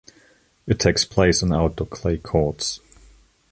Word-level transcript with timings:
It 0.65 0.79
takes 0.79 1.05
place 1.05 1.43
on 1.43 1.53
outdoor 1.53 1.85
clay 1.85 2.17
courts. 2.17 2.79